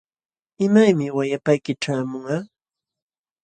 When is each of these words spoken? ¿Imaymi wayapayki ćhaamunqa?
¿Imaymi 0.65 1.05
wayapayki 1.17 1.73
ćhaamunqa? 1.81 2.37